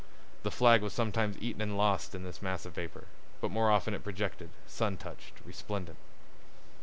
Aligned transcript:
The 0.41 0.49
flag 0.49 0.81
was 0.81 0.93
sometimes 0.93 1.37
eaten 1.39 1.61
and 1.61 1.77
lost 1.77 2.15
in 2.15 2.23
this 2.23 2.41
mass 2.41 2.65
of 2.65 2.73
vapor, 2.73 3.03
but 3.39 3.51
more 3.51 3.69
often 3.69 3.93
it 3.93 4.03
projected, 4.03 4.49
sun 4.65 4.97
touched, 4.97 5.33
resplendent. 5.45 5.99